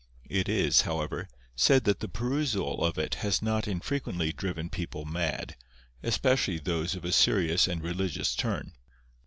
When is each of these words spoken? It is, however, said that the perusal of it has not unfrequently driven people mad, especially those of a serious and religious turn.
It 0.31 0.49
is, 0.49 0.81
however, 0.81 1.27
said 1.55 1.83
that 1.83 1.99
the 1.99 2.07
perusal 2.09 2.83
of 2.83 2.97
it 2.97 3.13
has 3.21 3.39
not 3.39 3.67
unfrequently 3.67 4.33
driven 4.33 4.67
people 4.67 5.05
mad, 5.05 5.55
especially 6.01 6.57
those 6.57 6.95
of 6.95 7.05
a 7.05 7.11
serious 7.11 7.67
and 7.67 7.83
religious 7.83 8.33
turn. 8.35 8.73